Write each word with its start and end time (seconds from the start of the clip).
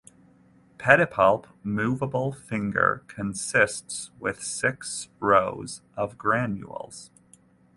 Pedipalp 0.79 1.45
movable 1.61 2.31
finger 2.31 3.03
consists 3.07 4.09
with 4.19 4.41
six 4.41 5.09
rows 5.19 5.83
of 5.95 6.17
granules. 6.17 7.11